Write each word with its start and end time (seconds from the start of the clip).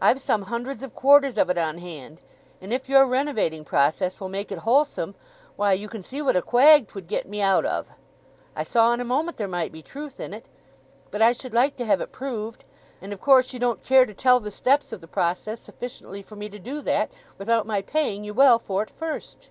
I've 0.00 0.20
some 0.20 0.42
hundreds 0.50 0.82
of 0.82 0.96
quarters 0.96 1.38
of 1.38 1.48
it 1.48 1.56
on 1.56 1.78
hand; 1.78 2.18
and 2.60 2.72
if 2.72 2.88
your 2.88 3.06
renovating 3.06 3.64
process 3.64 4.18
will 4.18 4.28
make 4.28 4.50
it 4.50 4.58
wholesome, 4.66 5.14
why, 5.54 5.74
you 5.74 5.86
can 5.88 6.02
see 6.02 6.20
what 6.20 6.34
a 6.34 6.42
quag 6.42 6.88
'twould 6.88 7.06
get 7.06 7.28
me 7.28 7.40
out 7.40 7.64
of. 7.64 7.88
I 8.56 8.64
saw 8.64 8.92
in 8.92 9.00
a 9.00 9.04
moment 9.04 9.36
there 9.36 9.46
might 9.46 9.70
be 9.70 9.80
truth 9.80 10.18
in 10.18 10.34
it. 10.34 10.44
But 11.12 11.22
I 11.22 11.30
should 11.32 11.54
like 11.54 11.76
to 11.76 11.84
have 11.84 12.00
it 12.00 12.10
proved; 12.10 12.64
and 13.00 13.12
of 13.12 13.20
course 13.20 13.52
you 13.52 13.60
don't 13.60 13.84
care 13.84 14.06
to 14.06 14.12
tell 14.12 14.40
the 14.40 14.50
steps 14.50 14.90
of 14.92 15.00
the 15.00 15.06
process 15.06 15.60
sufficiently 15.60 16.20
for 16.20 16.34
me 16.34 16.48
to 16.48 16.58
do 16.58 16.80
that, 16.80 17.12
without 17.38 17.64
my 17.64 17.80
paying 17.80 18.24
ye 18.24 18.32
well 18.32 18.58
for't 18.58 18.90
first." 18.90 19.50